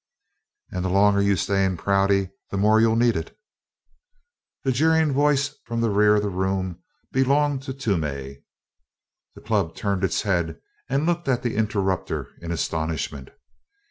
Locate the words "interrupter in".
11.55-12.51